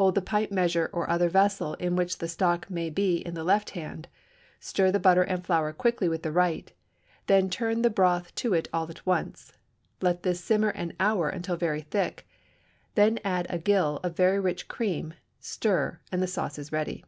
Hold 0.00 0.14
the 0.14 0.22
pint 0.22 0.50
measure 0.50 0.88
or 0.94 1.10
other 1.10 1.28
vessel 1.28 1.74
in 1.74 1.94
which 1.94 2.16
the 2.16 2.26
stock 2.26 2.70
may 2.70 2.88
be 2.88 3.16
in 3.18 3.34
the 3.34 3.44
left 3.44 3.68
hand, 3.76 4.08
stir 4.58 4.90
the 4.90 4.98
butter 4.98 5.20
and 5.22 5.44
flour 5.44 5.74
quickly 5.74 6.08
with 6.08 6.22
the 6.22 6.32
right, 6.32 6.72
then 7.26 7.50
turn 7.50 7.82
the 7.82 7.90
broth 7.90 8.34
to 8.36 8.54
it 8.54 8.68
all 8.72 8.88
at 8.88 9.04
once. 9.04 9.52
Let 10.00 10.22
this 10.22 10.42
simmer 10.42 10.70
an 10.70 10.94
hour 10.98 11.28
until 11.28 11.56
very 11.56 11.82
thick, 11.82 12.26
then 12.94 13.18
add 13.24 13.46
a 13.50 13.58
gill 13.58 14.00
of 14.02 14.16
very 14.16 14.40
rich 14.40 14.68
cream, 14.68 15.12
stir, 15.38 15.98
and 16.10 16.22
the 16.22 16.26
sauce 16.26 16.58
is 16.58 16.72
ready. 16.72 17.04